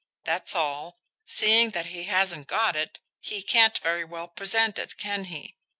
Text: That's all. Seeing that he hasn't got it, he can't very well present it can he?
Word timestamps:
That's 0.23 0.55
all. 0.55 0.97
Seeing 1.27 1.69
that 1.77 1.85
he 1.85 2.05
hasn't 2.05 2.47
got 2.47 2.75
it, 2.75 2.99
he 3.19 3.43
can't 3.43 3.77
very 3.77 4.03
well 4.03 4.27
present 4.29 4.79
it 4.79 4.97
can 4.97 5.25
he? 5.25 5.57